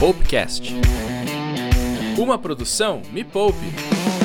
[0.00, 0.72] Poupecast.
[2.16, 4.19] Uma produção Me Poupe.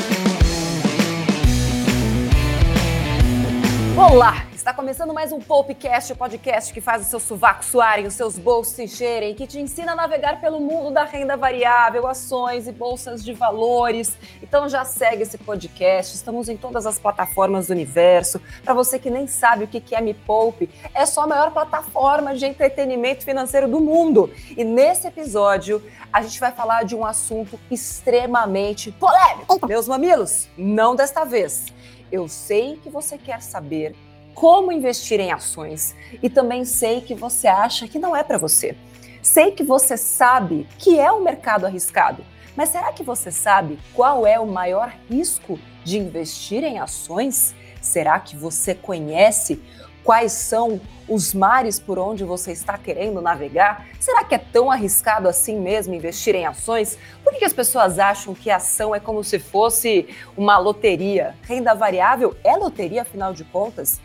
[3.98, 4.46] Olá!
[4.54, 8.38] Está começando mais um Popcast, o podcast que faz os seus sovacos suarem, os seus
[8.38, 12.74] bolsos se encherem, que te ensina a navegar pelo mundo da renda variável, ações e
[12.74, 14.18] bolsas de valores.
[14.44, 18.42] Então já segue esse podcast, estamos em todas as plataformas do universo.
[18.66, 22.36] Para você que nem sabe o que é Me Poupe, é só a maior plataforma
[22.36, 24.30] de entretenimento financeiro do mundo.
[24.58, 25.82] E nesse episódio,
[26.12, 29.66] a gente vai falar de um assunto extremamente polêmico.
[29.66, 31.74] Meus mamilos, não desta vez.
[32.12, 33.96] Eu sei que você quer saber
[34.34, 38.76] como investir em ações e também sei que você acha que não é para você.
[39.22, 42.24] Sei que você sabe que é um mercado arriscado,
[42.56, 47.56] mas será que você sabe qual é o maior risco de investir em ações?
[47.82, 49.62] Será que você conhece
[50.06, 53.88] quais são os mares por onde você está querendo navegar?
[54.00, 56.98] Será que é tão arriscado assim mesmo investir em ações?
[57.24, 61.36] Por que as pessoas acham que ação é como se fosse uma loteria?
[61.42, 64.00] Renda variável é loteria, afinal de contas?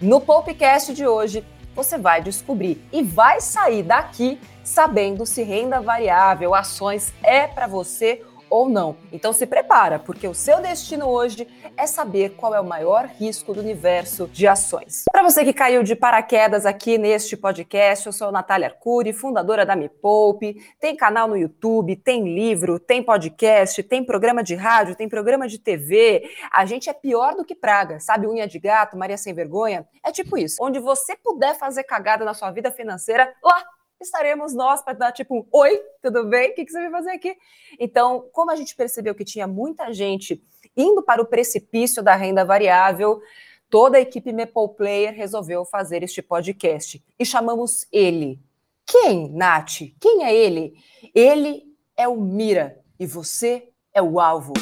[0.00, 6.54] No Popcast de hoje, você vai descobrir e vai sair daqui sabendo se renda variável,
[6.54, 8.22] ações é para você
[8.54, 8.96] ou não.
[9.12, 13.52] Então se prepara, porque o seu destino hoje é saber qual é o maior risco
[13.52, 15.02] do universo de ações.
[15.10, 19.66] Para você que caiu de paraquedas aqui neste podcast, eu sou a Natália Arcuri, fundadora
[19.66, 20.64] da Me Poupe.
[20.78, 25.58] Tem canal no YouTube, tem livro, tem podcast, tem programa de rádio, tem programa de
[25.58, 26.22] TV.
[26.52, 28.28] A gente é pior do que praga, sabe?
[28.28, 29.84] Unha de gato, Maria sem vergonha.
[30.00, 30.62] É tipo isso.
[30.62, 33.64] Onde você puder fazer cagada na sua vida financeira, lá
[34.04, 36.50] estaremos nós para dar tipo um oi, tudo bem?
[36.50, 37.36] O que, que você vai fazer aqui?
[37.78, 40.42] Então, como a gente percebeu que tinha muita gente
[40.76, 43.20] indo para o precipício da renda variável,
[43.68, 48.40] toda a equipe Maple Player resolveu fazer este podcast e chamamos ele.
[48.86, 49.78] Quem, Nath?
[50.00, 50.74] Quem é ele?
[51.14, 51.64] Ele
[51.96, 54.52] é o Mira e você é o alvo.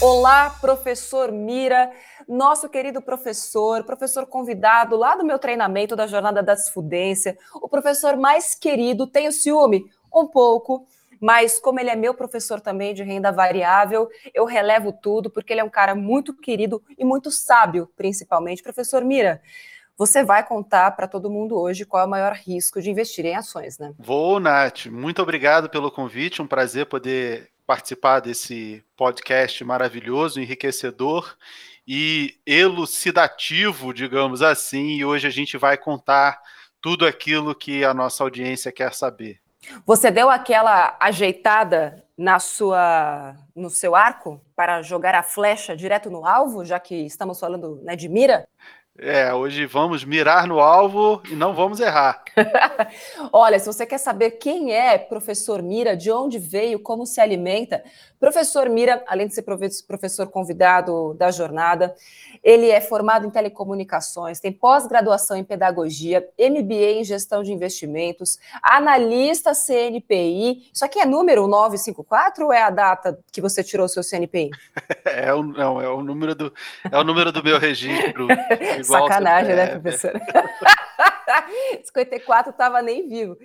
[0.00, 1.92] Olá, professor Mira,
[2.32, 8.16] nosso querido professor, professor convidado lá do meu treinamento da Jornada da Desfudência, o professor
[8.16, 9.84] mais querido, tenho ciúme?
[10.14, 10.86] Um pouco,
[11.20, 15.60] mas como ele é meu professor também de renda variável, eu relevo tudo, porque ele
[15.60, 18.62] é um cara muito querido e muito sábio, principalmente.
[18.62, 19.40] Professor Mira,
[19.96, 23.36] você vai contar para todo mundo hoje qual é o maior risco de investir em
[23.36, 23.94] ações, né?
[23.98, 24.86] Vou, Nath.
[24.86, 26.42] Muito obrigado pelo convite.
[26.42, 31.36] Um prazer poder participar desse podcast maravilhoso, enriquecedor
[31.86, 34.96] e elucidativo, digamos assim.
[34.96, 36.40] E hoje a gente vai contar
[36.80, 39.40] tudo aquilo que a nossa audiência quer saber.
[39.86, 46.26] Você deu aquela ajeitada na sua no seu arco para jogar a flecha direto no
[46.26, 48.48] alvo, já que estamos falando né, de mira?
[48.98, 52.22] É, hoje vamos mirar no alvo e não vamos errar.
[53.32, 57.82] Olha, se você quer saber quem é professor Mira, de onde veio, como se alimenta,
[58.20, 61.94] professor Mira, além de ser professor convidado da jornada,
[62.44, 69.52] ele é formado em telecomunicações, tem pós-graduação em pedagogia, MBA em gestão de investimentos, analista
[69.54, 70.70] CNPI.
[70.72, 74.50] Isso aqui é número 954 ou é a data que você tirou o seu CNPI?
[75.12, 76.52] É o, não, é o número do,
[76.90, 78.26] é o número do meu registro.
[78.82, 80.20] Sacanagem, né, professora?
[81.84, 83.36] 54 estava nem vivo.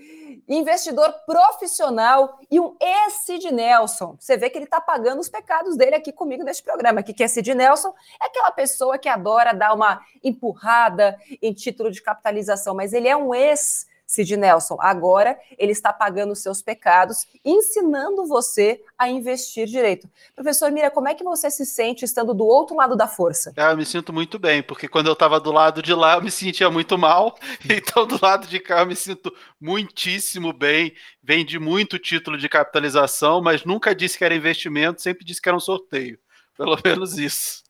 [0.48, 4.16] Investidor profissional e um ex-Sid Nelson.
[4.20, 7.02] Você vê que ele está pagando os pecados dele aqui comigo neste programa.
[7.02, 7.94] O que é Sid Nelson?
[8.22, 13.16] É aquela pessoa que adora dar uma empurrada em título de capitalização, mas ele é
[13.16, 14.78] um ex Sid Nelson.
[14.79, 20.09] Agora ele está pagando os seus pecados, ensinando você a investir direito.
[20.34, 23.53] Professor Mira, como é que você se sente estando do outro lado da força?
[23.57, 26.22] É, eu me sinto muito bem, porque quando eu estava do lado de lá eu
[26.22, 27.38] me sentia muito mal,
[27.69, 30.94] então do lado de cá eu me sinto muitíssimo bem.
[31.22, 35.57] Vendi muito título de capitalização, mas nunca disse que era investimento, sempre disse que era
[35.57, 36.18] um sorteio.
[36.56, 37.67] Pelo menos isso.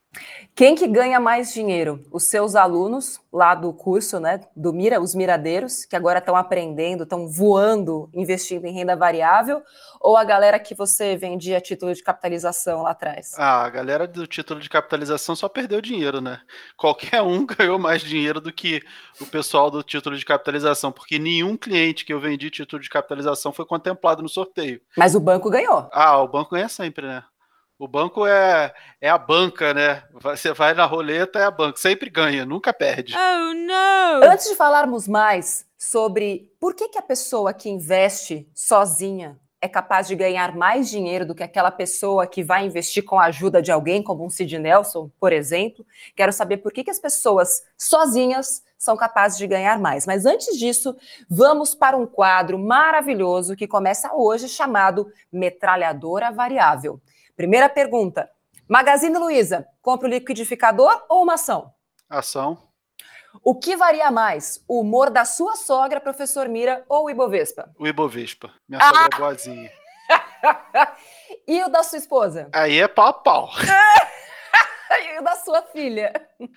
[0.58, 2.04] Quem que ganha mais dinheiro?
[2.12, 7.04] Os seus alunos lá do curso, né, do Mira, os miradeiros, que agora estão aprendendo,
[7.04, 9.62] estão voando, investindo em renda variável,
[10.02, 13.36] ou a galera que você vendia título de capitalização lá atrás?
[13.38, 16.42] Ah, a galera do título de capitalização só perdeu dinheiro, né?
[16.76, 18.82] Qualquer um ganhou mais dinheiro do que
[19.22, 23.52] o pessoal do título de capitalização, porque nenhum cliente que eu vendi título de capitalização
[23.54, 24.82] foi contemplado no sorteio.
[24.98, 25.88] Mas o banco ganhou.
[25.92, 27.24] Ah, o banco ganha sempre, né?
[27.80, 30.04] O banco é, é a banca, né?
[30.14, 31.78] Você vai na roleta, é a banca.
[31.78, 33.14] Sempre ganha, nunca perde.
[33.16, 34.24] Oh, não!
[34.24, 40.08] Antes de falarmos mais sobre por que, que a pessoa que investe sozinha é capaz
[40.08, 43.72] de ganhar mais dinheiro do que aquela pessoa que vai investir com a ajuda de
[43.72, 45.86] alguém, como um Sid Nelson, por exemplo,
[46.16, 50.08] quero saber por que, que as pessoas sozinhas são capazes de ganhar mais.
[50.08, 50.96] Mas antes disso,
[51.30, 57.00] vamos para um quadro maravilhoso que começa hoje chamado Metralhadora Variável.
[57.38, 58.28] Primeira pergunta:
[58.68, 61.72] Magazine Luiza, compra o liquidificador ou uma ação?
[62.10, 62.58] Ação.
[63.44, 67.70] O que varia mais, o humor da sua sogra, professor Mira, ou o Ibovespa?
[67.78, 68.52] O Ibovespa.
[68.68, 68.88] Minha ah!
[68.88, 69.72] sogra é boazinha.
[71.48, 72.50] e o da sua esposa?
[72.52, 73.50] Aí é pau a pau.
[75.14, 76.12] e o da sua filha?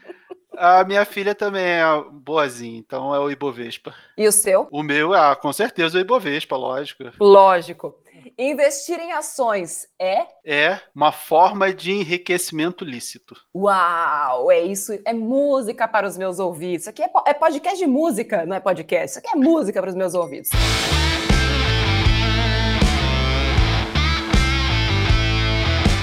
[0.57, 3.95] A minha filha também é boazinha, então é o Ibovespa.
[4.19, 4.69] E o seu?
[4.71, 7.05] O meu, ah, com certeza o Ibovespa, lógico.
[7.19, 7.95] Lógico.
[8.43, 10.27] Investir em ações é?
[10.43, 13.37] É uma forma de enriquecimento lícito.
[13.55, 16.85] Uau, é isso, é música para os meus ouvidos.
[16.85, 19.11] Isso aqui é, é podcast de música, não é podcast.
[19.11, 20.49] Isso aqui é música para os meus ouvidos.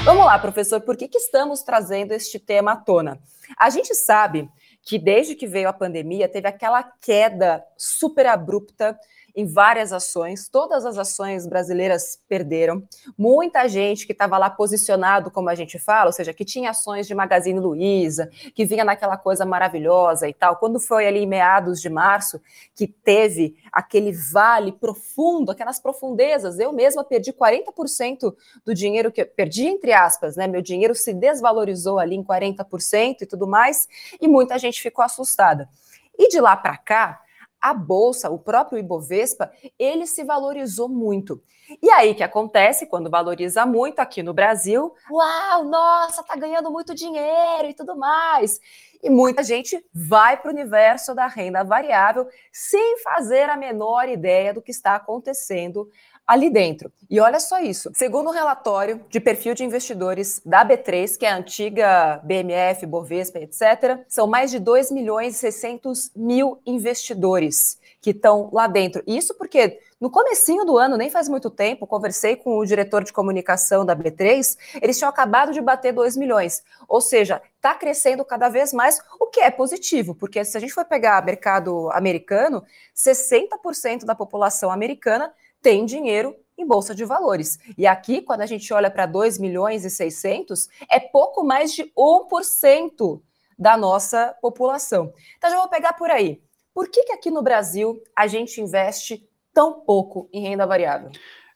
[0.05, 3.19] Vamos lá, professor, por que, que estamos trazendo este tema à tona?
[3.57, 4.47] A gente sabe
[4.83, 8.95] que desde que veio a pandemia teve aquela queda super abrupta
[9.37, 12.81] em várias ações, todas as ações brasileiras perderam.
[13.15, 17.05] Muita gente que estava lá posicionado, como a gente fala, ou seja, que tinha ações
[17.05, 20.55] de Magazine Luiza, que vinha naquela coisa maravilhosa e tal.
[20.55, 22.41] Quando foi ali em meados de março,
[22.73, 28.35] que teve aquele vale profundo, aquelas profundezas, eu mesma perdi 40%
[28.65, 30.47] do dinheiro que eu perdi, entre aspas, né?
[30.47, 33.87] Meu dinheiro se desvalorizou ali em 40% e tudo mais,
[34.19, 35.69] e muita gente ficou assustada.
[36.17, 37.21] E de lá para cá,
[37.61, 41.41] a bolsa, o próprio Ibovespa, ele se valorizou muito.
[41.81, 44.93] E aí que acontece quando valoriza muito aqui no Brasil?
[45.11, 48.59] Uau, nossa, tá ganhando muito dinheiro e tudo mais.
[49.03, 54.53] E muita gente vai para o universo da renda variável sem fazer a menor ideia
[54.53, 55.89] do que está acontecendo
[56.27, 56.91] ali dentro.
[57.09, 57.89] E olha só isso.
[57.93, 62.85] Segundo o um relatório de perfil de investidores da B3, que é a antiga BMF,
[62.85, 69.01] Bovespa, etc., são mais de 2 milhões e 600 mil investidores que estão lá dentro.
[69.07, 73.11] Isso porque no comecinho do ano, nem faz muito tempo, conversei com o diretor de
[73.11, 76.61] comunicação da B3, eles tinham acabado de bater 2 milhões.
[76.87, 80.73] Ou seja, está crescendo cada vez mais, o que é positivo, porque se a gente
[80.73, 82.63] for pegar mercado americano,
[82.95, 85.33] 60% da população americana
[85.67, 87.59] tem dinheiro em bolsa de valores.
[87.77, 91.91] E aqui, quando a gente olha para 2 milhões e 600, é pouco mais de
[91.93, 93.21] 1%
[93.59, 95.13] da nossa população.
[95.37, 96.41] Então já vou pegar por aí.
[96.73, 101.11] Por que, que aqui no Brasil a gente investe tão pouco em renda variável?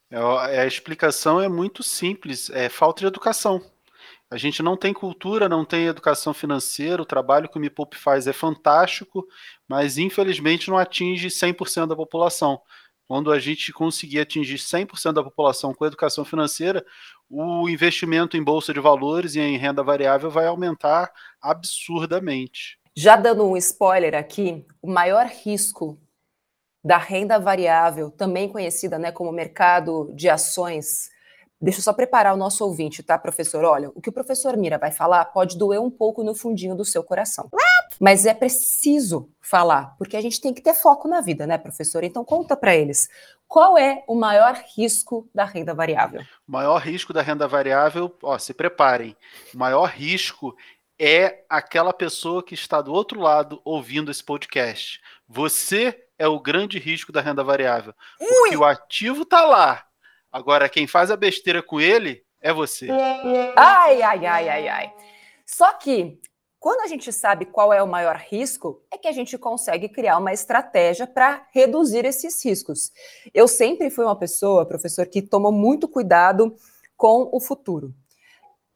[0.09, 3.61] É, a explicação é muito simples, é falta de educação.
[4.29, 8.27] A gente não tem cultura, não tem educação financeira, o trabalho que o Me faz
[8.27, 9.25] é fantástico,
[9.69, 12.61] mas infelizmente não atinge 100% da população
[13.11, 16.85] quando a gente conseguir atingir 100% da população com educação financeira,
[17.29, 21.11] o investimento em bolsa de valores e em renda variável vai aumentar
[21.41, 22.79] absurdamente.
[22.95, 25.99] Já dando um spoiler aqui, o maior risco
[26.81, 31.09] da renda variável, também conhecida né, como mercado de ações,
[31.59, 33.65] deixa eu só preparar o nosso ouvinte, tá, professor?
[33.65, 36.85] Olha, o que o professor Mira vai falar pode doer um pouco no fundinho do
[36.85, 37.49] seu coração.
[37.99, 42.03] Mas é preciso falar, porque a gente tem que ter foco na vida, né, professor?
[42.03, 43.09] Então conta para eles.
[43.47, 46.21] Qual é o maior risco da renda variável?
[46.47, 49.15] O maior risco da renda variável, ó, se preparem.
[49.53, 50.55] O maior risco
[50.97, 55.01] é aquela pessoa que está do outro lado ouvindo esse podcast.
[55.27, 57.93] Você é o grande risco da renda variável.
[58.19, 58.27] Ui!
[58.27, 59.83] Porque o ativo está lá.
[60.31, 62.87] Agora, quem faz a besteira com ele é você.
[63.57, 64.93] Ai, ai, ai, ai, ai.
[65.45, 66.19] Só que
[66.61, 70.19] quando a gente sabe qual é o maior risco, é que a gente consegue criar
[70.19, 72.91] uma estratégia para reduzir esses riscos.
[73.33, 76.55] Eu sempre fui uma pessoa, professor, que tomou muito cuidado
[76.95, 77.91] com o futuro.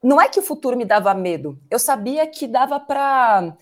[0.02, 3.56] Não é que o futuro me dava medo, eu sabia que dava para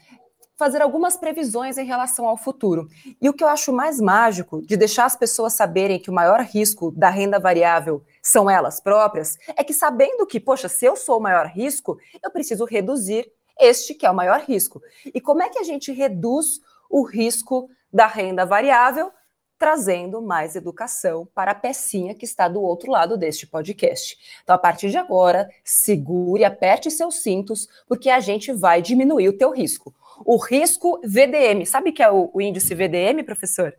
[0.56, 2.88] fazer algumas previsões em relação ao futuro.
[3.22, 6.40] E o que eu acho mais mágico de deixar as pessoas saberem que o maior
[6.40, 11.18] risco da renda variável são elas próprias, é que sabendo que, poxa, se eu sou
[11.18, 14.82] o maior risco, eu preciso reduzir este que é o maior risco.
[15.06, 19.12] E como é que a gente reduz o risco da renda variável?
[19.58, 24.18] Trazendo mais educação para a pecinha que está do outro lado deste podcast.
[24.44, 29.38] Então, a partir de agora, segure, aperte seus cintos, porque a gente vai diminuir o
[29.38, 29.94] teu risco.
[30.26, 33.74] O risco VDM, sabe que é o índice VDM, professor?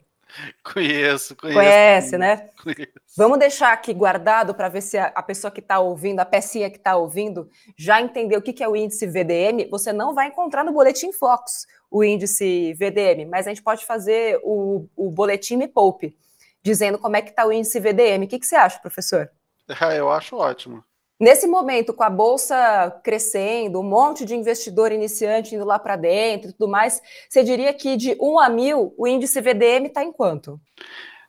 [0.63, 1.59] Conheço, conheço.
[1.59, 2.51] Conhece, né?
[2.63, 2.93] Conheço.
[3.17, 6.71] Vamos deixar aqui guardado para ver se a, a, pessoa que está ouvindo, a pecinha
[6.71, 9.69] que está ouvindo, já entendeu o que, que é o índice VDM.
[9.71, 14.41] Você não vai encontrar no Boletim Fox o índice VDM, mas a gente pode fazer
[14.43, 16.17] o, o Boletim Me Poupe,
[16.63, 18.25] dizendo como é que está o índice VDM.
[18.25, 19.31] O que, que você acha, professor?
[19.97, 20.85] Eu acho ótimo.
[21.19, 26.51] Nesse momento, com a bolsa crescendo, um monte de investidor iniciante indo lá para dentro
[26.51, 30.13] e tudo mais, você diria que de 1 a 1000, o índice VDM está em
[30.13, 30.61] quanto?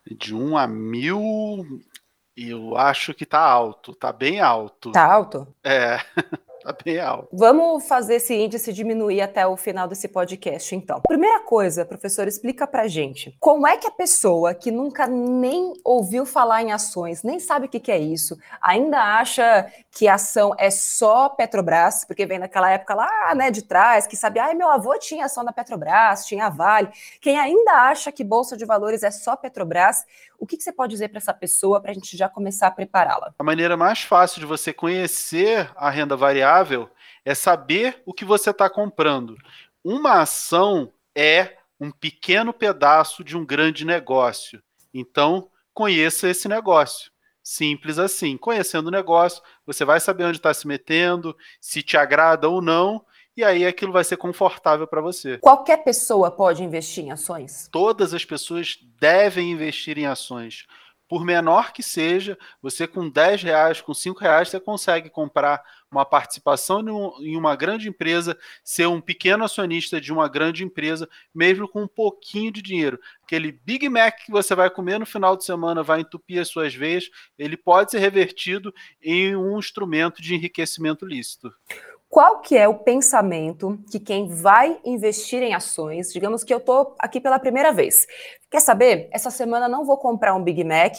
[0.05, 1.81] De 1 a 1000,
[2.35, 4.89] eu acho que está alto, está bem alto.
[4.89, 5.47] Está alto?
[5.63, 5.99] É.
[6.65, 7.29] Tá bem alto.
[7.31, 10.99] Vamos fazer esse índice diminuir até o final desse podcast, então.
[11.07, 13.35] Primeira coisa, professor, explica pra gente.
[13.39, 17.69] Como é que a pessoa que nunca nem ouviu falar em ações, nem sabe o
[17.69, 22.93] que, que é isso, ainda acha que ação é só Petrobras, porque vem naquela época
[22.93, 26.89] lá, né, de trás, que sabia, ai, meu avô tinha ação da Petrobras, tinha Vale.
[27.21, 30.05] Quem ainda acha que Bolsa de Valores é só Petrobras,
[30.37, 32.71] o que, que você pode dizer para essa pessoa para a gente já começar a
[32.71, 33.33] prepará-la?
[33.39, 36.89] A maneira mais fácil de você conhecer a renda variável
[37.23, 39.37] é saber o que você está comprando.
[39.81, 44.61] Uma ação é um pequeno pedaço de um grande negócio.
[44.93, 47.14] Então, conheça esse negócio.
[47.47, 48.35] Simples assim.
[48.37, 53.05] Conhecendo o negócio, você vai saber onde está se metendo, se te agrada ou não,
[53.37, 55.37] e aí aquilo vai ser confortável para você.
[55.37, 57.69] Qualquer pessoa pode investir em ações?
[57.71, 60.65] Todas as pessoas devem investir em ações.
[61.07, 66.03] Por menor que seja, você com 10 reais, com 5 reais, você consegue comprar uma
[66.03, 66.81] participação
[67.19, 71.87] em uma grande empresa, ser um pequeno acionista de uma grande empresa, mesmo com um
[71.87, 72.99] pouquinho de dinheiro.
[73.23, 76.73] Aquele Big Mac que você vai comer no final de semana vai entupir as suas
[76.73, 81.53] veias, ele pode ser revertido em um instrumento de enriquecimento lícito.
[82.15, 86.95] Qual que é o pensamento que quem vai investir em ações, digamos que eu estou
[86.97, 88.07] aqui pela primeira vez,
[88.49, 89.09] quer saber?
[89.11, 90.93] Essa semana não vou comprar um Big Mac,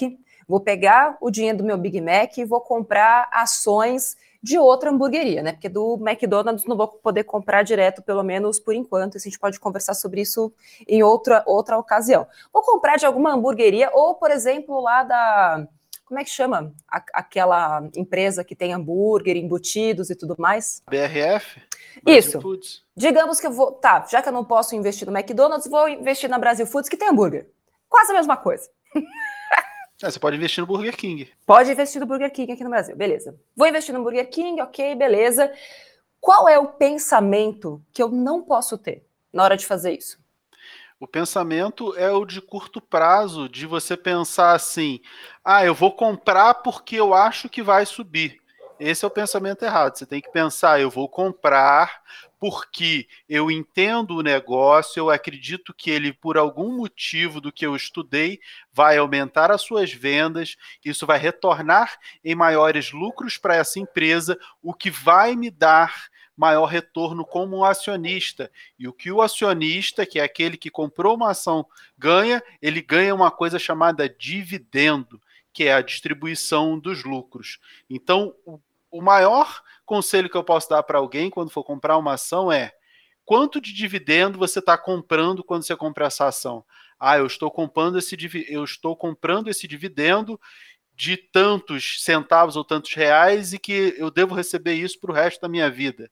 [0.46, 5.42] vou pegar o dinheiro do meu Big Mac e vou comprar ações de outra hamburgueria,
[5.42, 5.52] né?
[5.52, 9.16] Porque do McDonald's não vou poder comprar direto, pelo menos por enquanto.
[9.16, 10.52] A gente pode conversar sobre isso
[10.86, 12.26] em outra, outra ocasião.
[12.52, 15.66] Vou comprar de alguma hamburgueria, ou, por exemplo, lá da
[16.06, 20.80] como é que chama a, aquela empresa que tem hambúrguer, embutidos e tudo mais?
[20.88, 21.60] BRF?
[22.02, 22.40] Brasil Isso.
[22.40, 22.84] Foods.
[22.96, 23.72] Digamos que eu vou.
[23.72, 26.96] Tá, já que eu não posso investir no McDonald's, vou investir na Brasil Foods, que
[26.96, 27.50] tem hambúrguer.
[27.88, 28.70] Quase a mesma coisa.
[30.02, 31.26] É, você pode investir no Burger King.
[31.46, 33.34] Pode investir no Burger King aqui no Brasil, beleza.
[33.56, 35.50] Vou investir no Burger King, ok, beleza.
[36.20, 40.18] Qual é o pensamento que eu não posso ter na hora de fazer isso?
[40.98, 45.00] O pensamento é o de curto prazo, de você pensar assim:
[45.44, 48.40] ah, eu vou comprar porque eu acho que vai subir.
[48.80, 49.96] Esse é o pensamento errado.
[49.96, 52.02] Você tem que pensar: eu vou comprar
[52.38, 57.76] porque eu entendo o negócio, eu acredito que ele, por algum motivo do que eu
[57.76, 58.40] estudei,
[58.72, 64.72] vai aumentar as suas vendas, isso vai retornar em maiores lucros para essa empresa, o
[64.72, 68.50] que vai me dar maior retorno como acionista.
[68.78, 71.66] E o que o acionista, que é aquele que comprou uma ação,
[71.96, 75.20] ganha, ele ganha uma coisa chamada dividendo,
[75.52, 77.58] que é a distribuição dos lucros.
[77.88, 82.14] Então, o, o maior conselho que eu posso dar para alguém quando for comprar uma
[82.14, 82.72] ação é
[83.24, 86.64] quanto de dividendo você está comprando quando você compra essa ação.
[86.98, 88.16] Ah, eu estou comprando esse
[88.48, 90.40] eu estou comprando esse dividendo
[90.94, 95.40] de tantos centavos ou tantos reais e que eu devo receber isso para o resto
[95.42, 96.10] da minha vida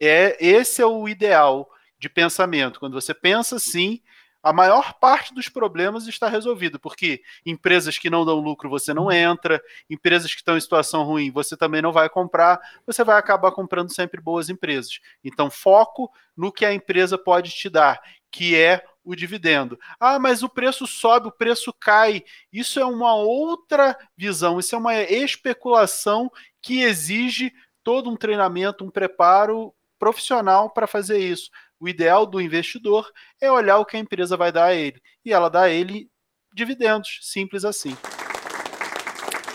[0.00, 2.80] é esse é o ideal de pensamento.
[2.80, 4.00] Quando você pensa assim,
[4.46, 9.10] a maior parte dos problemas está resolvido, porque empresas que não dão lucro você não
[9.10, 9.60] entra,
[9.90, 13.92] empresas que estão em situação ruim você também não vai comprar, você vai acabar comprando
[13.92, 15.00] sempre boas empresas.
[15.24, 18.00] Então, foco no que a empresa pode te dar,
[18.30, 19.78] que é o dividendo.
[19.98, 22.22] Ah, mas o preço sobe, o preço cai.
[22.52, 26.30] Isso é uma outra visão, isso é uma especulação
[26.62, 31.50] que exige todo um treinamento, um preparo profissional para fazer isso.
[31.78, 33.10] O ideal do investidor
[33.40, 35.00] é olhar o que a empresa vai dar a ele.
[35.24, 36.08] E ela dá a ele
[36.54, 37.96] dividendos, simples assim.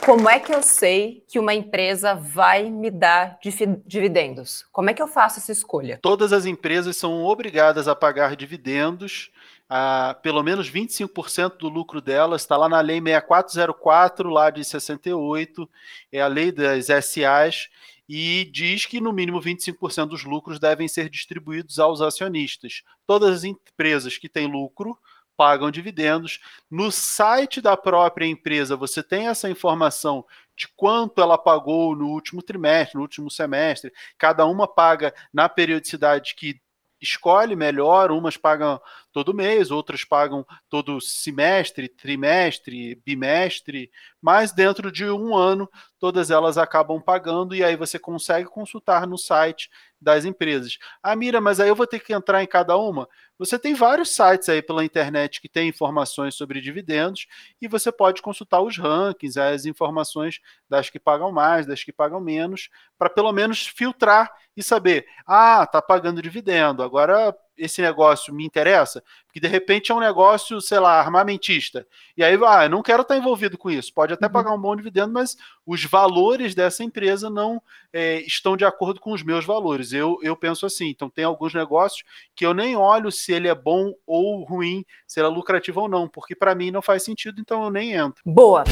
[0.06, 3.38] Como é que eu sei que uma empresa vai me dar
[3.86, 4.66] dividendos?
[4.72, 6.00] Como é que eu faço essa escolha?
[6.02, 9.32] Todas as empresas são obrigadas a pagar dividendos.
[9.70, 15.70] Ah, pelo menos 25% do lucro delas está lá na Lei 6404, lá de 68,
[16.12, 17.70] é a lei das SAs,
[18.14, 22.84] e diz que no mínimo 25% dos lucros devem ser distribuídos aos acionistas.
[23.08, 25.00] Todas as empresas que têm lucro
[25.38, 26.42] pagam dividendos.
[26.70, 30.26] No site da própria empresa você tem essa informação
[30.58, 33.94] de quanto ela pagou no último trimestre, no último semestre.
[34.18, 36.60] Cada uma paga na periodicidade que
[37.02, 38.80] escolhe melhor, umas pagam
[39.12, 43.92] todo mês, outras pagam todo semestre, trimestre, bimestre,
[44.22, 49.18] mas dentro de um ano todas elas acabam pagando e aí você consegue consultar no
[49.18, 49.70] site
[50.02, 50.78] das empresas.
[51.04, 53.08] Ah, Mira, mas aí eu vou ter que entrar em cada uma?
[53.38, 57.28] Você tem vários sites aí pela internet que têm informações sobre dividendos
[57.62, 62.20] e você pode consultar os rankings, as informações das que pagam mais, das que pagam
[62.20, 68.46] menos, para pelo menos filtrar e saber, ah, tá pagando dividendo, agora esse negócio me
[68.46, 71.86] interessa, porque de repente é um negócio, sei lá, armamentista.
[72.18, 73.94] E aí, ah, eu não quero estar envolvido com isso.
[73.94, 74.32] Pode até uhum.
[74.32, 77.62] pagar um bom dividendo, mas os valores dessa empresa não
[77.94, 79.94] é, estão de acordo com os meus valores.
[79.94, 80.88] Eu, eu penso assim.
[80.90, 82.04] Então, tem alguns negócios
[82.36, 85.90] que eu nem olho se ele é bom ou ruim, se ele é lucrativo ou
[85.90, 88.22] não, porque para mim não faz sentido, então eu nem entro.
[88.26, 88.64] Boa.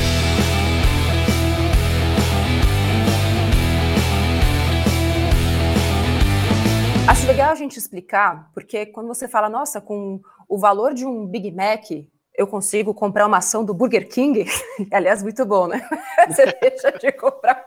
[7.09, 11.25] Acho legal a gente explicar, porque quando você fala, nossa, com o valor de um
[11.25, 11.89] Big Mac,
[12.35, 14.45] eu consigo comprar uma ação do Burger King,
[14.93, 15.81] aliás, muito bom, né?
[16.29, 17.65] Você deixa de comprar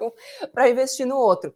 [0.54, 1.52] para investir no outro.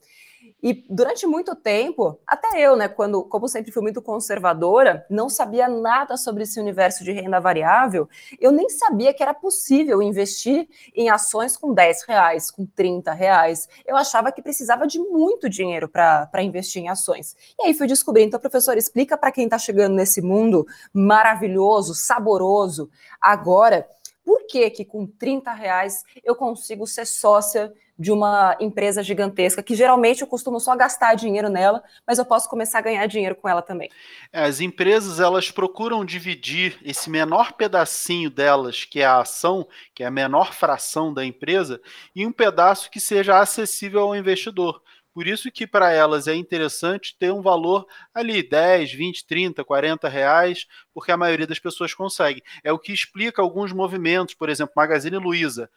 [0.62, 5.68] E durante muito tempo, até eu, né, quando, como sempre fui muito conservadora, não sabia
[5.68, 8.08] nada sobre esse universo de renda variável,
[8.40, 13.68] eu nem sabia que era possível investir em ações com 10 reais, com 30 reais.
[13.86, 17.36] Eu achava que precisava de muito dinheiro para investir em ações.
[17.58, 18.24] E aí fui descobrir.
[18.24, 23.86] Então, professor, explica para quem está chegando nesse mundo maravilhoso, saboroso, agora,
[24.26, 29.74] por que que com 30 reais eu consigo ser sócia de uma empresa gigantesca, que
[29.74, 33.48] geralmente eu costumo só gastar dinheiro nela, mas eu posso começar a ganhar dinheiro com
[33.48, 33.88] ela também.
[34.32, 40.02] É, as empresas, elas procuram dividir esse menor pedacinho delas, que é a ação, que
[40.02, 41.80] é a menor fração da empresa,
[42.14, 44.82] em um pedaço que seja acessível ao investidor.
[45.16, 50.10] Por isso que para elas é interessante ter um valor ali, 10, 20, 30, 40
[50.10, 52.42] reais, porque a maioria das pessoas consegue.
[52.62, 55.70] É o que explica alguns movimentos, por exemplo, Magazine Luiza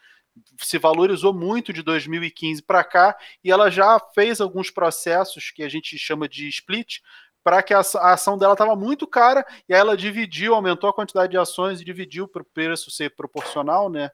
[0.58, 5.70] se valorizou muito de 2015 para cá e ela já fez alguns processos que a
[5.70, 7.00] gente chama de split
[7.42, 11.32] para que a, ação dela estava muito cara e aí ela dividiu, aumentou a quantidade
[11.32, 14.12] de ações e dividiu para o preço ser proporcional, né?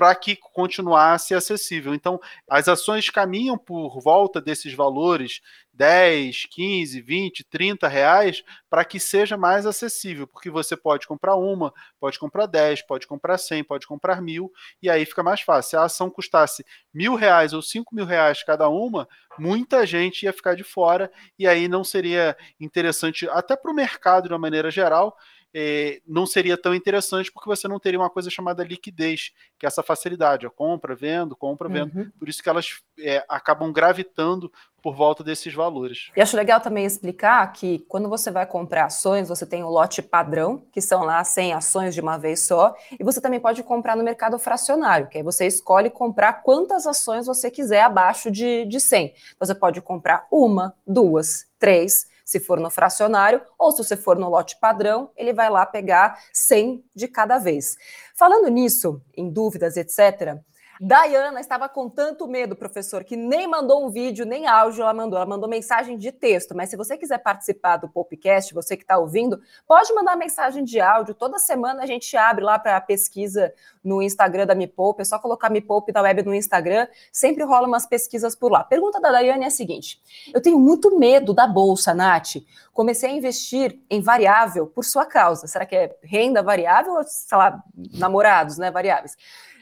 [0.00, 1.94] Para que continuasse acessível.
[1.94, 5.42] Então, as ações caminham por volta desses valores
[5.74, 11.70] 10, 15, 20, 30 reais para que seja mais acessível, porque você pode comprar uma,
[12.00, 14.50] pode comprar 10, pode comprar 100, pode comprar mil,
[14.82, 15.68] e aí fica mais fácil.
[15.68, 16.64] Se a ação custasse
[16.94, 19.06] mil reais ou cinco mil reais cada uma,
[19.38, 24.28] muita gente ia ficar de fora, e aí não seria interessante, até para o mercado
[24.28, 25.14] de uma maneira geral,
[25.54, 29.68] é, não seria tão interessante porque você não teria uma coisa chamada liquidez, que é
[29.68, 31.94] essa facilidade, ó, compra, vendo, compra, vendo.
[31.96, 32.10] Uhum.
[32.18, 34.50] Por isso que elas é, acabam gravitando
[34.82, 36.10] por volta desses valores.
[36.16, 40.00] E acho legal também explicar que quando você vai comprar ações, você tem o lote
[40.00, 43.96] padrão, que são lá 100 ações de uma vez só, e você também pode comprar
[43.96, 48.80] no mercado fracionário, que aí você escolhe comprar quantas ações você quiser abaixo de, de
[48.80, 49.12] 100.
[49.38, 54.28] Você pode comprar uma, duas, três, se for no fracionário, ou se você for no
[54.28, 57.76] lote padrão, ele vai lá pegar 100 de cada vez.
[58.14, 60.38] Falando nisso, em dúvidas, etc.,
[60.82, 65.18] Dayana estava com tanto medo, professor, que nem mandou um vídeo, nem áudio ela mandou,
[65.18, 66.56] ela mandou mensagem de texto.
[66.56, 69.38] Mas se você quiser participar do podcast, você que está ouvindo,
[69.68, 71.14] pode mandar mensagem de áudio.
[71.14, 73.52] Toda semana a gente abre lá para pesquisa
[73.84, 77.44] no Instagram da Me Poupe, é só colocar Me Poupe da web no Instagram, sempre
[77.44, 78.64] rola umas pesquisas por lá.
[78.64, 80.00] Pergunta da Dayane é a seguinte:
[80.32, 82.36] eu tenho muito medo da bolsa, Nath.
[82.72, 85.46] Comecei a investir em variável por sua causa.
[85.46, 87.62] Será que é renda variável ou, sei lá,
[87.98, 88.70] namorados, né?
[88.70, 89.14] Variáveis.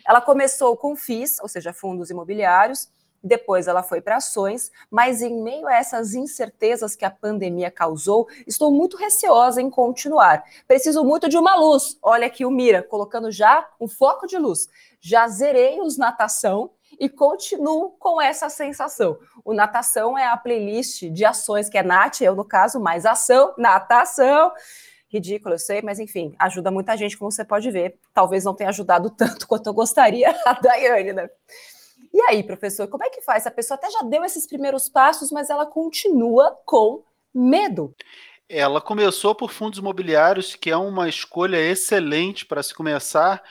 [0.09, 2.89] Ela começou com FIIs, ou seja, fundos imobiliários,
[3.23, 8.27] depois ela foi para ações, mas em meio a essas incertezas que a pandemia causou,
[8.47, 10.45] estou muito receosa em continuar.
[10.67, 11.99] Preciso muito de uma luz.
[12.01, 14.69] Olha aqui o Mira, colocando já um foco de luz.
[15.01, 19.19] Já zerei os natação e continuo com essa sensação.
[19.45, 23.53] O natação é a playlist de ações que é Nat, eu no caso, mais ação,
[23.59, 24.53] natação
[25.09, 27.99] ridículo, eu sei, mas enfim, ajuda muita gente, como você pode ver.
[28.13, 31.29] Talvez não tenha ajudado tanto quanto eu gostaria a Daiane, né?
[32.13, 33.47] E aí, professor, como é que faz?
[33.47, 37.03] A pessoa até já deu esses primeiros passos, mas ela continua com
[37.35, 37.95] medo.
[38.49, 43.43] Ela começou por fundos imobiliários, que é uma escolha excelente para se começar.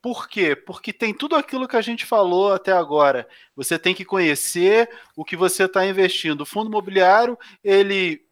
[0.00, 0.54] Por quê?
[0.54, 3.26] Porque tem tudo aquilo que a gente falou até agora.
[3.56, 6.42] Você tem que conhecer o que você está investindo.
[6.42, 8.24] O fundo imobiliário, ele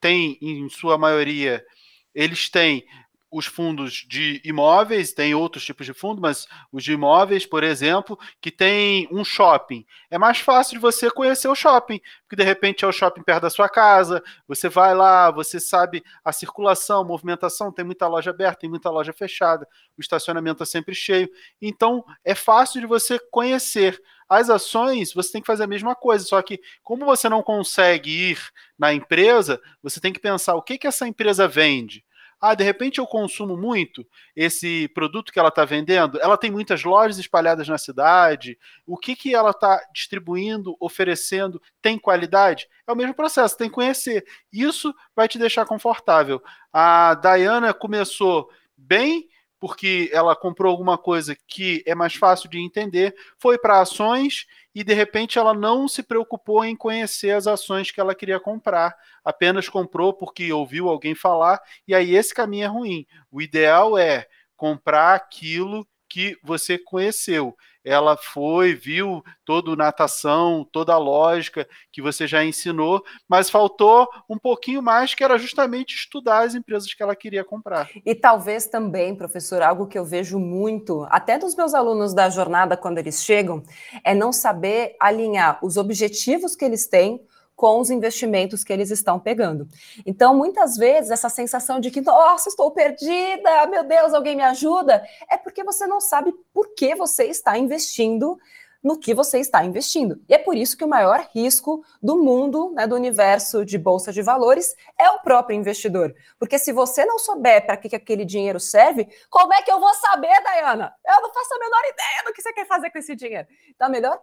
[0.00, 1.64] tem, em sua maioria,
[2.14, 2.84] eles têm
[3.32, 8.18] os fundos de imóveis, tem outros tipos de fundo, mas os de imóveis, por exemplo,
[8.42, 9.86] que tem um shopping.
[10.10, 11.98] É mais fácil de você conhecer o shopping,
[12.28, 16.04] porque de repente é o shopping perto da sua casa, você vai lá, você sabe
[16.22, 20.94] a circulação, movimentação, tem muita loja aberta, tem muita loja fechada, o estacionamento é sempre
[20.94, 21.30] cheio.
[21.60, 23.98] Então, é fácil de você conhecer.
[24.32, 28.30] As ações, você tem que fazer a mesma coisa, só que como você não consegue
[28.30, 28.38] ir
[28.78, 32.02] na empresa, você tem que pensar o que, que essa empresa vende.
[32.40, 36.18] Ah, de repente eu consumo muito esse produto que ela está vendendo.
[36.18, 38.58] Ela tem muitas lojas espalhadas na cidade.
[38.86, 42.66] O que, que ela está distribuindo, oferecendo, tem qualidade?
[42.84, 44.24] É o mesmo processo, tem que conhecer.
[44.52, 46.42] Isso vai te deixar confortável.
[46.72, 49.28] A Dayana começou bem
[49.62, 54.44] porque ela comprou alguma coisa que é mais fácil de entender, foi para ações
[54.74, 58.92] e de repente ela não se preocupou em conhecer as ações que ela queria comprar,
[59.24, 63.06] apenas comprou porque ouviu alguém falar, e aí esse caminho é ruim.
[63.30, 70.98] O ideal é comprar aquilo que você conheceu ela foi, viu toda natação, toda a
[70.98, 76.54] lógica que você já ensinou, mas faltou um pouquinho mais, que era justamente estudar as
[76.54, 77.88] empresas que ela queria comprar.
[78.04, 82.76] E talvez também, professor, algo que eu vejo muito, até dos meus alunos da jornada
[82.76, 83.62] quando eles chegam,
[84.04, 87.20] é não saber alinhar os objetivos que eles têm
[87.54, 89.68] com os investimentos que eles estão pegando.
[90.04, 95.02] Então, muitas vezes, essa sensação de que, nossa, estou perdida, meu Deus, alguém me ajuda,
[95.30, 98.38] é porque você não sabe por que você está investindo
[98.82, 100.20] no que você está investindo.
[100.28, 104.12] E é por isso que o maior risco do mundo, né, do universo de bolsa
[104.12, 106.12] de valores, é o próprio investidor.
[106.38, 109.78] Porque se você não souber para que, que aquele dinheiro serve, como é que eu
[109.78, 110.92] vou saber, Dayana?
[111.06, 113.46] Eu não faço a menor ideia do que você quer fazer com esse dinheiro.
[113.70, 114.20] Então, a melhor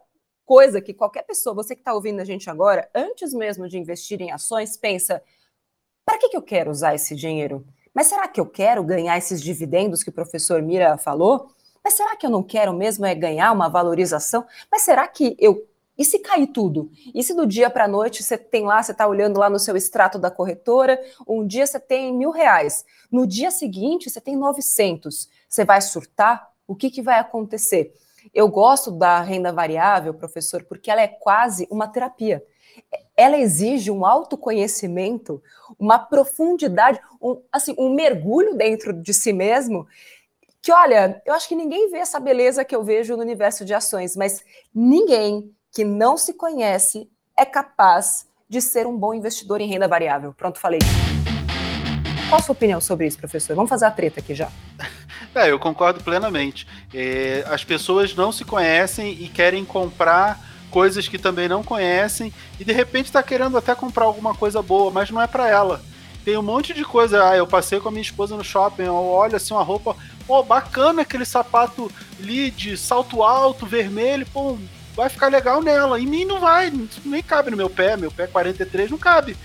[0.49, 4.19] coisa que qualquer pessoa, você que está ouvindo a gente agora, antes mesmo de investir
[4.19, 5.21] em ações, pensa:
[6.03, 7.63] para que, que eu quero usar esse dinheiro?
[7.93, 11.51] Mas será que eu quero ganhar esses dividendos que o professor Mira falou?
[11.83, 14.43] Mas será que eu não quero mesmo é ganhar uma valorização?
[14.71, 15.67] Mas será que eu.
[15.95, 16.89] E se cair tudo?
[17.13, 19.59] E se do dia para a noite você tem lá, você está olhando lá no
[19.59, 24.35] seu extrato da corretora, um dia você tem mil reais, no dia seguinte você tem
[24.35, 25.29] 900.
[25.47, 26.49] Você vai surtar?
[26.65, 27.93] O que, que vai acontecer?
[28.33, 32.43] Eu gosto da renda variável, professor, porque ela é quase uma terapia.
[33.15, 35.41] Ela exige um autoconhecimento,
[35.77, 39.87] uma profundidade, um, assim, um mergulho dentro de si mesmo.
[40.61, 43.73] Que olha, eu acho que ninguém vê essa beleza que eu vejo no universo de
[43.73, 49.67] ações, mas ninguém que não se conhece é capaz de ser um bom investidor em
[49.67, 50.33] renda variável.
[50.33, 50.79] Pronto, falei.
[52.29, 53.55] Qual a sua opinião sobre isso, professor?
[53.55, 54.49] Vamos fazer a treta aqui já.
[55.35, 56.65] É, eu concordo plenamente.
[56.91, 60.39] É, as pessoas não se conhecem e querem comprar
[60.71, 64.89] coisas que também não conhecem e de repente está querendo até comprar alguma coisa boa,
[64.89, 65.83] mas não é para ela.
[66.25, 67.29] Tem um monte de coisa.
[67.29, 71.03] Ah, eu passei com a minha esposa no shopping, olha assim uma roupa, pô, bacana
[71.03, 74.57] aquele sapato ali de salto alto, vermelho, pô,
[74.95, 76.01] vai ficar legal nela.
[76.01, 76.73] Em mim não vai,
[77.05, 79.37] nem cabe no meu pé, meu pé 43 não cabe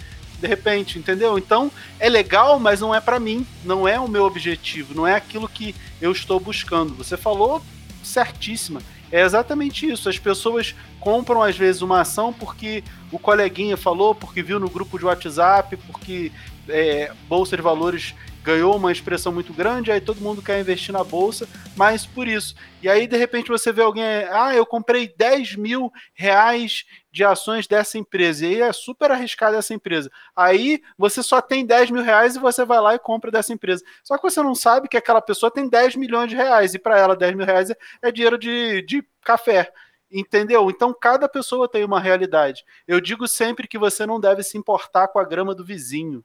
[0.44, 1.38] de repente, entendeu?
[1.38, 5.14] Então é legal, mas não é para mim, não é o meu objetivo, não é
[5.14, 6.94] aquilo que eu estou buscando.
[6.94, 7.62] Você falou
[8.02, 8.82] certíssima.
[9.10, 10.08] É exatamente isso.
[10.08, 14.98] As pessoas compram às vezes uma ação porque o coleguinha falou, porque viu no grupo
[14.98, 16.30] de WhatsApp, porque
[16.68, 21.02] é, bolsa de valores ganhou uma expressão muito grande, aí todo mundo quer investir na
[21.02, 22.54] bolsa, mas por isso.
[22.82, 27.66] E aí, de repente, você vê alguém, ah, eu comprei 10 mil reais de ações
[27.66, 30.10] dessa empresa, e aí é super arriscada essa empresa.
[30.36, 33.82] Aí você só tem 10 mil reais e você vai lá e compra dessa empresa.
[34.02, 36.98] Só que você não sabe que aquela pessoa tem 10 milhões de reais, e para
[36.98, 37.72] ela 10 mil reais
[38.02, 39.72] é dinheiro de, de café.
[40.12, 40.70] Entendeu?
[40.70, 42.62] Então cada pessoa tem uma realidade.
[42.86, 46.22] Eu digo sempre que você não deve se importar com a grama do vizinho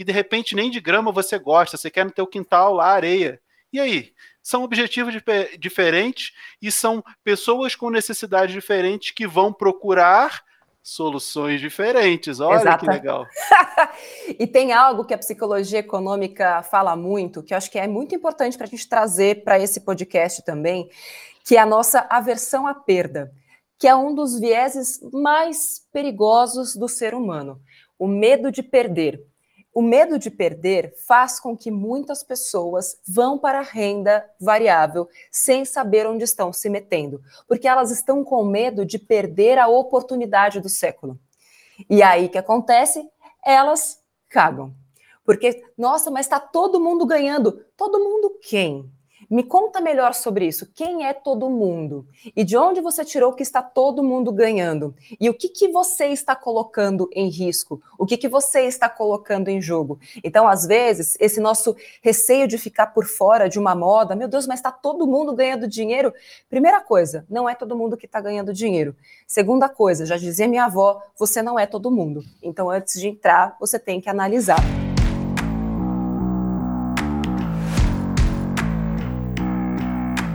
[0.00, 3.38] que de repente nem de grama você gosta, você quer no teu quintal lá areia.
[3.70, 4.14] E aí?
[4.42, 5.14] São objetivos
[5.58, 6.32] diferentes
[6.62, 10.42] e são pessoas com necessidades diferentes que vão procurar
[10.82, 12.40] soluções diferentes.
[12.40, 12.86] Olha Exato.
[12.86, 13.26] que legal.
[14.40, 18.14] e tem algo que a psicologia econômica fala muito, que eu acho que é muito
[18.14, 20.88] importante para a gente trazer para esse podcast também,
[21.44, 23.30] que é a nossa aversão à perda,
[23.78, 27.60] que é um dos vieses mais perigosos do ser humano.
[27.98, 29.28] O medo de perder.
[29.72, 35.64] O medo de perder faz com que muitas pessoas vão para a renda variável sem
[35.64, 40.68] saber onde estão se metendo, porque elas estão com medo de perder a oportunidade do
[40.68, 41.18] século.
[41.88, 43.08] E aí que acontece?
[43.44, 44.74] Elas cagam.
[45.24, 47.64] Porque, nossa, mas está todo mundo ganhando.
[47.76, 48.90] Todo mundo quem?
[49.30, 50.68] Me conta melhor sobre isso.
[50.74, 52.04] Quem é todo mundo?
[52.34, 54.92] E de onde você tirou que está todo mundo ganhando?
[55.20, 57.80] E o que, que você está colocando em risco?
[57.96, 60.00] O que, que você está colocando em jogo?
[60.24, 64.48] Então, às vezes, esse nosso receio de ficar por fora de uma moda, meu Deus,
[64.48, 66.12] mas está todo mundo ganhando dinheiro.
[66.48, 68.96] Primeira coisa, não é todo mundo que está ganhando dinheiro.
[69.28, 72.24] Segunda coisa, já dizia minha avó, você não é todo mundo.
[72.42, 74.58] Então, antes de entrar, você tem que analisar.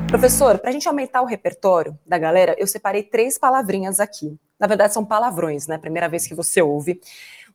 [0.07, 4.39] Professor, para a gente aumentar o repertório da galera, eu separei três palavrinhas aqui.
[4.59, 5.77] Na verdade, são palavrões, né?
[5.77, 7.01] Primeira vez que você ouve.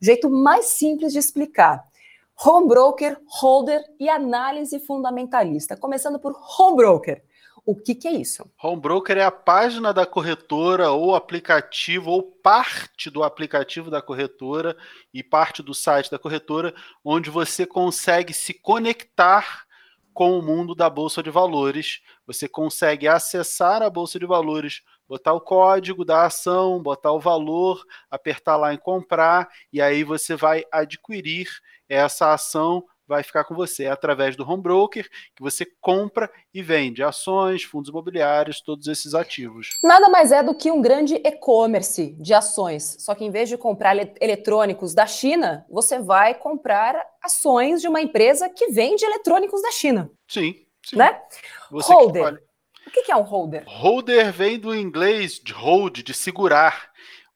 [0.01, 1.83] O jeito mais simples de explicar.
[2.45, 5.77] Home broker, holder e análise fundamentalista.
[5.77, 7.23] Começando por home broker.
[7.65, 8.45] O que, que, é isso?
[8.63, 14.77] Home broker é a página da corretora ou aplicativo ou parte do aplicativo da corretora
[15.13, 19.67] e parte do site da corretora onde você consegue se conectar
[20.13, 22.01] com o mundo da bolsa de valores.
[22.27, 27.85] Você consegue acessar a bolsa de valores, botar o código da ação, botar o valor,
[28.11, 31.49] apertar lá em comprar e aí você vai adquirir
[31.89, 36.63] essa ação vai ficar com você é através do home broker, que você compra e
[36.63, 39.71] vende ações, fundos imobiliários, todos esses ativos.
[39.83, 43.59] Nada mais é do que um grande e-commerce de ações, só que em vez de
[43.59, 49.73] comprar eletrônicos da China, você vai comprar ações de uma empresa que vende eletrônicos da
[49.73, 50.09] China.
[50.29, 50.55] Sim,
[50.87, 50.97] sim.
[50.97, 51.21] Né?
[51.73, 52.41] Você holder.
[52.87, 53.65] O que é um holder?
[53.67, 56.90] Holder vem do inglês de hold, de segurar.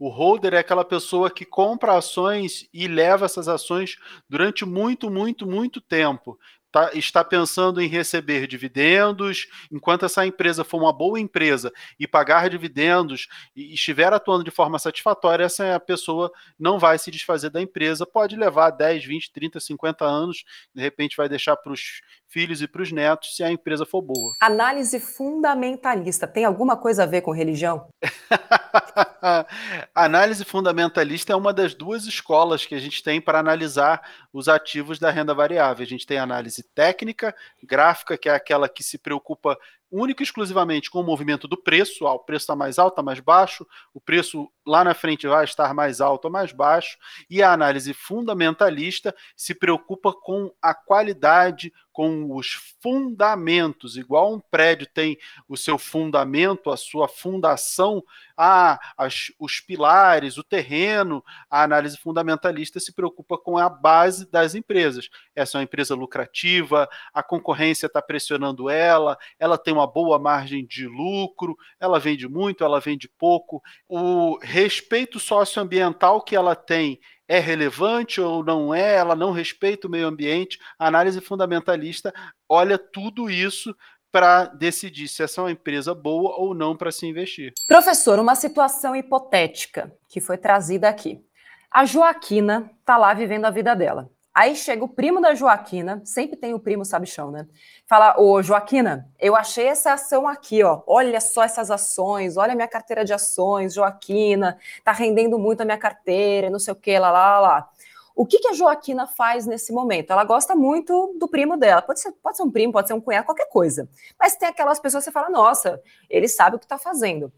[0.05, 3.97] O holder é aquela pessoa que compra ações e leva essas ações
[4.29, 6.39] durante muito, muito, muito tempo.
[6.71, 12.51] Tá, está pensando em receber dividendos, enquanto essa empresa for uma boa empresa e pagar
[12.51, 18.05] dividendos e estiver atuando de forma satisfatória, essa pessoa não vai se desfazer da empresa.
[18.05, 22.03] Pode levar 10, 20, 30, 50 anos, de repente vai deixar para os
[22.35, 24.35] filhos e para os netos se a empresa for boa.
[24.41, 27.87] Análise fundamentalista tem alguma coisa a ver com religião?
[29.95, 34.99] análise fundamentalista é uma das duas escolas que a gente tem para analisar os ativos
[34.99, 35.85] da renda variável.
[35.85, 39.57] A gente tem análise técnica, gráfica, que é aquela que se preocupa
[40.01, 43.03] único e exclusivamente com o movimento do preço, ah, o preço está mais alto, está
[43.03, 46.97] mais baixo, o preço lá na frente vai estar mais alto ou mais baixo,
[47.29, 54.85] e a análise fundamentalista se preocupa com a qualidade, com os fundamentos, igual um prédio
[54.93, 55.17] tem
[55.49, 58.03] o seu fundamento, a sua fundação,
[58.37, 64.57] a, as, os pilares, o terreno, a análise fundamentalista se preocupa com a base das
[64.57, 65.09] empresas.
[65.37, 70.67] Essa é uma empresa lucrativa, a concorrência está pressionando ela, ela tem uma boa margem
[70.67, 77.39] de lucro, ela vende muito, ela vende pouco, o respeito socioambiental que ela tem é
[77.39, 80.59] relevante ou não é, ela não respeita o meio ambiente.
[80.79, 82.13] A análise fundamentalista
[82.49, 83.75] olha tudo isso
[84.13, 87.53] para decidir se essa é uma empresa boa ou não para se investir.
[87.67, 91.21] Professor, uma situação hipotética que foi trazida aqui.
[91.69, 94.09] A Joaquina está lá vivendo a vida dela.
[94.35, 97.47] Aí chega o primo da Joaquina, sempre tem o primo sabichão, né?
[97.87, 100.83] Fala, ô Joaquina, eu achei essa ação aqui, ó.
[100.89, 105.65] Olha só essas ações, olha a minha carteira de ações, Joaquina, tá rendendo muito a
[105.65, 107.71] minha carteira, não sei o que, lá, lá, lá.
[108.17, 110.13] O que, que a Joaquina faz nesse momento?
[110.13, 111.81] Ela gosta muito do primo dela.
[111.83, 113.89] Pode ser, pode ser um primo, pode ser um cunhado, qualquer coisa.
[114.19, 117.33] Mas tem aquelas pessoas que você fala, nossa, ele sabe o que está fazendo.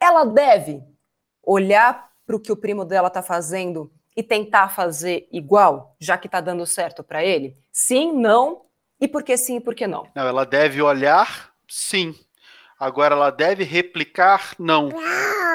[0.00, 0.82] Ela deve
[1.44, 6.26] olhar para o que o primo dela está fazendo e tentar fazer igual, já que
[6.26, 7.56] está dando certo para ele?
[7.70, 8.62] Sim, não,
[9.00, 10.10] e por que sim e por que não?
[10.12, 12.12] Não, ela deve olhar, sim.
[12.80, 14.90] Agora, ela deve replicar, não.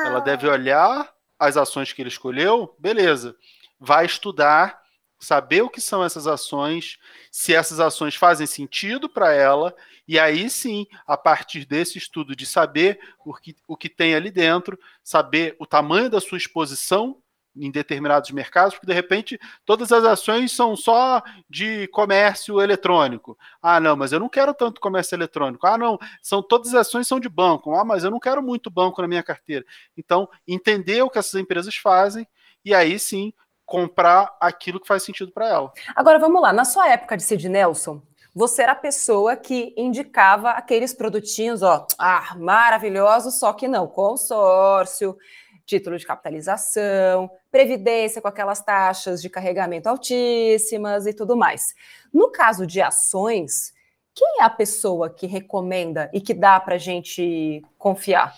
[0.05, 3.35] Ela deve olhar as ações que ele escolheu, beleza.
[3.77, 4.81] Vai estudar,
[5.19, 6.97] saber o que são essas ações,
[7.29, 9.75] se essas ações fazem sentido para ela,
[10.07, 14.31] e aí sim, a partir desse estudo de saber o que, o que tem ali
[14.31, 17.21] dentro, saber o tamanho da sua exposição
[17.55, 23.37] em determinados mercados, porque de repente todas as ações são só de comércio eletrônico.
[23.61, 25.65] Ah, não, mas eu não quero tanto comércio eletrônico.
[25.67, 27.73] Ah, não, são todas as ações são de banco.
[27.75, 29.65] Ah, mas eu não quero muito banco na minha carteira.
[29.97, 32.27] Então, entender o que essas empresas fazem
[32.65, 33.33] e aí sim
[33.65, 35.71] comprar aquilo que faz sentido para ela.
[35.95, 38.01] Agora vamos lá, na sua época de Sid Nelson,
[38.35, 45.15] você era a pessoa que indicava aqueles produtinhos, ó, ah, maravilhosos, só que não, consórcio,
[45.65, 51.73] título de capitalização, previdência com aquelas taxas de carregamento altíssimas e tudo mais.
[52.13, 53.73] No caso de ações,
[54.13, 58.35] quem é a pessoa que recomenda e que dá para a gente confiar?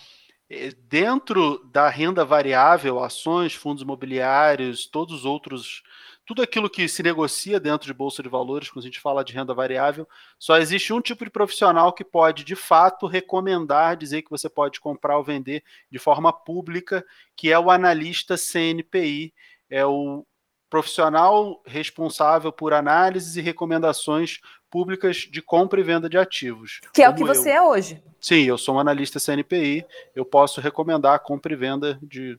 [0.48, 5.82] É, dentro da renda variável, ações, fundos imobiliários, todos os outros
[6.26, 9.32] tudo aquilo que se negocia dentro de bolsa de valores, quando a gente fala de
[9.32, 14.30] renda variável, só existe um tipo de profissional que pode, de fato, recomendar, dizer que
[14.30, 19.32] você pode comprar ou vender de forma pública, que é o analista CNPI,
[19.70, 20.26] é o
[20.68, 26.80] profissional responsável por análises e recomendações públicas de compra e venda de ativos.
[26.92, 28.02] Que é o que você é hoje.
[28.20, 32.36] Sim, eu sou um analista CNPI, eu posso recomendar a compra e venda de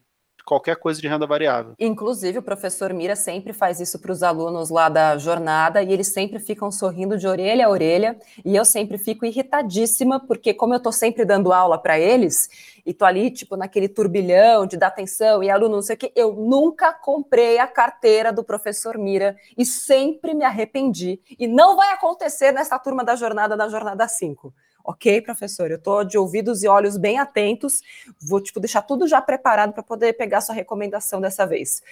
[0.48, 1.74] qualquer coisa de renda variável.
[1.78, 6.08] Inclusive, o professor Mira sempre faz isso para os alunos lá da jornada e eles
[6.08, 10.78] sempre ficam sorrindo de orelha a orelha e eu sempre fico irritadíssima porque como eu
[10.78, 12.48] estou sempre dando aula para eles
[12.86, 16.14] e tô ali tipo naquele turbilhão de dar atenção e aluno não sei o que,
[16.16, 21.92] eu nunca comprei a carteira do professor Mira e sempre me arrependi e não vai
[21.92, 24.54] acontecer nessa turma da jornada da jornada 5.
[24.90, 27.82] Ok, professor, eu estou de ouvidos e olhos bem atentos,
[28.22, 31.84] vou tipo, deixar tudo já preparado para poder pegar sua recomendação dessa vez.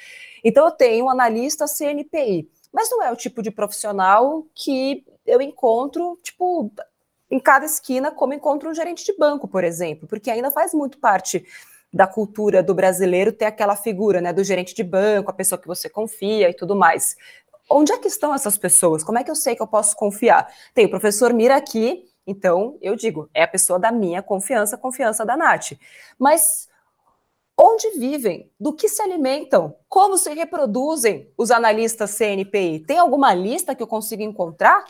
[0.42, 5.42] Então, eu tenho um analista CNPI, mas não é o tipo de profissional que eu
[5.42, 6.72] encontro, tipo,
[7.30, 10.98] em cada esquina, como encontro um gerente de banco, por exemplo, porque ainda faz muito
[10.98, 11.46] parte
[11.92, 15.68] da cultura do brasileiro ter aquela figura, né, do gerente de banco, a pessoa que
[15.68, 17.18] você confia e tudo mais.
[17.70, 19.04] Onde é que estão essas pessoas?
[19.04, 20.48] Como é que eu sei que eu posso confiar?
[20.74, 25.26] Tem o professor Mira aqui, então, eu digo, é a pessoa da minha confiança, confiança
[25.26, 25.74] da Nath.
[26.18, 26.68] Mas
[27.58, 28.50] onde vivem?
[28.60, 29.76] Do que se alimentam?
[29.88, 32.80] Como se reproduzem os analistas CNPI?
[32.80, 34.86] Tem alguma lista que eu consiga encontrar?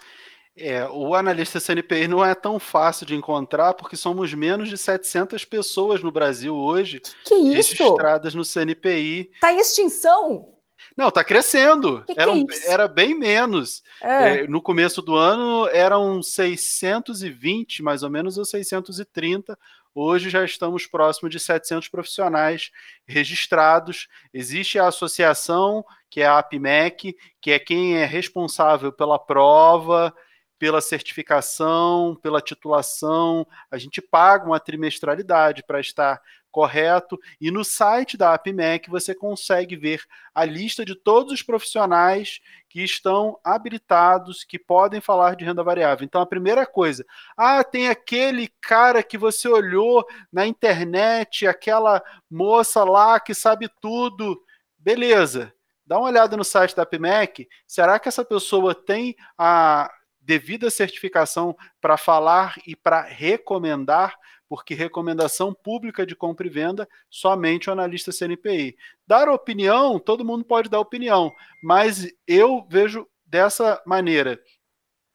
[0.58, 5.43] É, o analista CNPI não é tão fácil de encontrar porque somos menos de 700
[5.43, 7.74] pessoas no Brasil hoje que isso?
[7.74, 9.32] registradas no CNPI.
[9.34, 10.55] Está em extinção?
[10.96, 12.04] Não, está crescendo.
[12.06, 13.84] Que que era, é era, bem menos.
[14.02, 14.44] É.
[14.44, 19.58] É, no começo do ano eram 620, mais ou menos, ou 630.
[19.94, 22.72] Hoje já estamos próximo de 700 profissionais
[23.06, 24.08] registrados.
[24.34, 30.14] Existe a associação, que é a APMEC, que é quem é responsável pela prova,
[30.58, 33.46] pela certificação, pela titulação.
[33.70, 36.22] A gente paga uma trimestralidade para estar
[36.56, 37.20] correto.
[37.41, 40.02] E no site da APMEC você consegue ver
[40.34, 42.39] a lista de todos os profissionais
[42.70, 46.06] que estão habilitados, que podem falar de renda variável.
[46.06, 52.86] Então, a primeira coisa, ah, tem aquele cara que você olhou na internet, aquela moça
[52.86, 54.41] lá que sabe tudo.
[54.78, 55.54] Beleza.
[55.86, 57.50] Dá uma olhada no site da APMEC.
[57.68, 59.91] Será que essa pessoa tem a
[60.26, 67.70] devida certificação para falar e para recomendar porque recomendação pública de compra e venda, somente
[67.70, 68.78] o analista CNPI.
[69.06, 71.34] Dar opinião, todo mundo pode dar opinião,
[71.64, 74.40] mas eu vejo dessa maneira.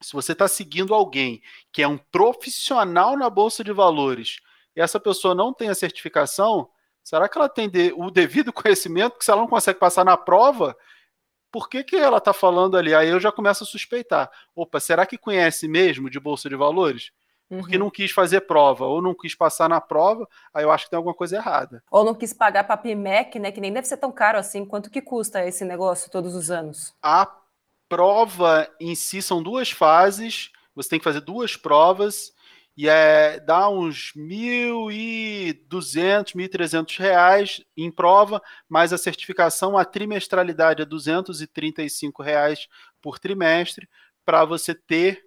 [0.03, 1.43] Se você está seguindo alguém
[1.73, 4.41] que é um profissional na Bolsa de Valores
[4.75, 6.69] e essa pessoa não tem a certificação,
[7.03, 9.19] será que ela tem o devido conhecimento?
[9.19, 10.77] Que se ela não consegue passar na prova,
[11.51, 12.95] por que, que ela está falando ali?
[12.95, 14.31] Aí eu já começo a suspeitar.
[14.55, 17.13] Opa, será que conhece mesmo de Bolsa de Valores?
[17.51, 17.85] porque uhum.
[17.85, 20.97] não quis fazer prova, ou não quis passar na prova, aí eu acho que tem
[20.97, 21.83] alguma coisa errada.
[21.91, 24.65] Ou não quis pagar para a PIMEC, né, que nem deve ser tão caro assim.
[24.65, 26.95] Quanto que custa esse negócio todos os anos?
[27.03, 27.29] A
[27.89, 32.33] prova em si são duas fases, você tem que fazer duas provas,
[32.77, 40.85] e é, dá uns 1.200, 1.300 reais em prova, mas a certificação, a trimestralidade é
[40.85, 42.69] 235 reais
[43.03, 43.89] por trimestre,
[44.25, 45.25] para você ter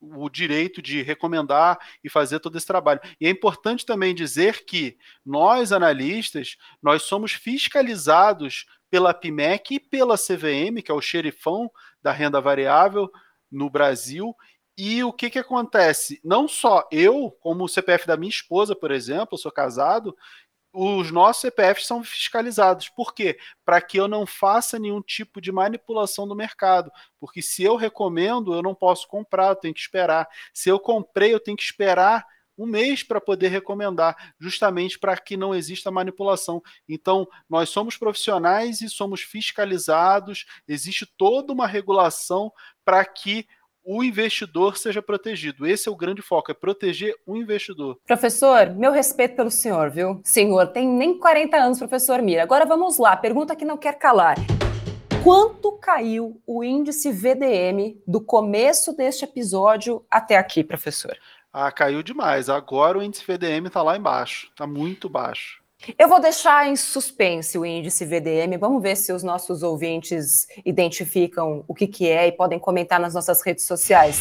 [0.00, 3.00] o direito de recomendar e fazer todo esse trabalho.
[3.20, 10.16] E é importante também dizer que nós, analistas, nós somos fiscalizados pela PIMEC e pela
[10.16, 11.70] CVM, que é o xerifão
[12.02, 13.10] da renda variável
[13.50, 14.34] no Brasil,
[14.76, 16.20] e o que, que acontece?
[16.24, 20.16] Não só eu, como o CPF da minha esposa, por exemplo, eu sou casado,
[20.72, 22.88] os nossos CPFs são fiscalizados.
[22.88, 23.38] Por quê?
[23.64, 26.90] Para que eu não faça nenhum tipo de manipulação do mercado.
[27.20, 30.28] Porque se eu recomendo, eu não posso comprar, eu tenho que esperar.
[30.52, 32.26] Se eu comprei, eu tenho que esperar
[32.58, 36.62] um mês para poder recomendar, justamente para que não exista manipulação.
[36.88, 42.52] Então, nós somos profissionais e somos fiscalizados, existe toda uma regulação
[42.84, 43.46] para que
[43.84, 45.66] o investidor seja protegido.
[45.66, 47.98] Esse é o grande foco, é proteger o investidor.
[48.06, 50.20] Professor, meu respeito pelo senhor, viu?
[50.24, 52.42] Senhor, tem nem 40 anos, professor Mira.
[52.42, 54.36] Agora vamos lá, pergunta que não quer calar.
[55.22, 61.16] Quanto caiu o índice VDM do começo deste episódio até aqui, professor?
[61.52, 62.48] Ah, caiu demais.
[62.48, 65.63] Agora o índice VDM está lá embaixo, está muito baixo.
[65.98, 68.56] Eu vou deixar em suspense o índice VDM.
[68.58, 73.12] Vamos ver se os nossos ouvintes identificam o que, que é e podem comentar nas
[73.12, 74.18] nossas redes sociais.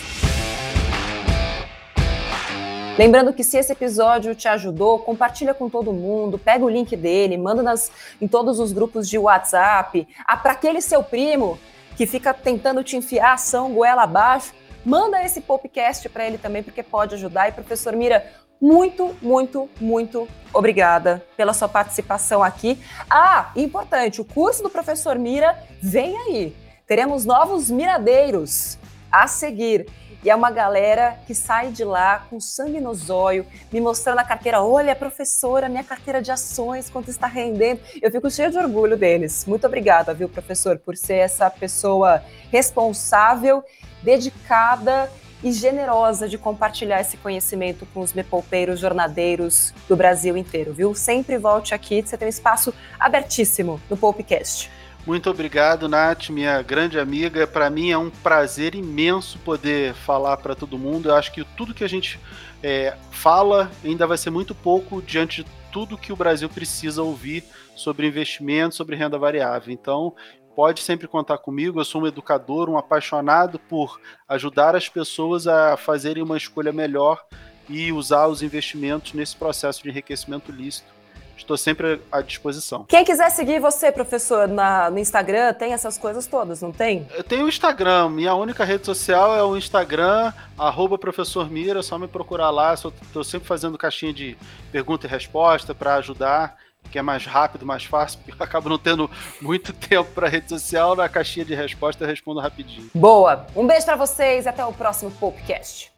[2.98, 7.38] Lembrando que se esse episódio te ajudou, compartilha com todo mundo, pega o link dele,
[7.38, 7.90] manda nas,
[8.22, 10.06] em todos os grupos de WhatsApp.
[10.28, 11.58] Ah, para aquele seu primo
[11.96, 14.54] que fica tentando te enfiar ação goela abaixo,
[14.86, 17.48] manda esse podcast para ele também, porque pode ajudar.
[17.48, 18.32] E professor Mira,
[18.64, 22.82] muito, muito, muito obrigada pela sua participação aqui.
[23.10, 26.56] Ah, importante, o curso do professor Mira vem aí.
[26.88, 28.78] Teremos novos miradeiros
[29.12, 29.86] a seguir.
[30.24, 34.24] E é uma galera que sai de lá com sangue no zóio, me mostrando a
[34.24, 34.64] carteira.
[34.64, 37.82] Olha, professora, minha carteira de ações, quanto está rendendo.
[38.02, 39.46] Eu fico cheio de orgulho deles.
[39.46, 43.62] Muito obrigada, viu, professor, por ser essa pessoa responsável,
[44.02, 45.12] dedicada
[45.44, 50.96] e generosa de compartilhar esse conhecimento com os mepolpeiros jornadeiros do Brasil inteiro, viu?
[50.96, 54.72] Sempre volte aqui, você tem um espaço abertíssimo no Popcast.
[55.06, 57.46] Muito obrigado, Nath, minha grande amiga.
[57.46, 61.10] Para mim é um prazer imenso poder falar para todo mundo.
[61.10, 62.18] Eu acho que tudo que a gente
[62.64, 67.44] é, fala ainda vai ser muito pouco diante de tudo que o Brasil precisa ouvir
[67.76, 69.74] sobre investimento, sobre renda variável.
[69.74, 70.14] Então,
[70.56, 71.80] pode sempre contar comigo.
[71.80, 77.24] Eu sou um educador, um apaixonado por ajudar as pessoas a fazerem uma escolha melhor
[77.70, 80.94] e usar os investimentos nesse processo de enriquecimento lícito
[81.36, 82.86] Estou sempre à disposição.
[82.88, 87.08] Quem quiser seguir você, professor, na, no Instagram, tem essas coisas todas, não tem?
[87.14, 88.10] Eu tenho o Instagram.
[88.10, 92.74] Minha única rede social é o Instagram, arroba professor Mira, é só me procurar lá.
[92.74, 94.38] Estou sempre fazendo caixinha de
[94.72, 96.56] pergunta e resposta para ajudar
[96.92, 99.10] que é mais rápido, mais fácil, porque eu acabo não tendo
[99.42, 102.90] muito tempo para rede social, na caixinha de resposta eu respondo rapidinho.
[102.94, 103.46] Boa!
[103.56, 105.93] Um beijo para vocês até o próximo podcast.